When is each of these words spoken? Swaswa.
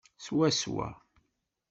Swaswa. 0.25 0.87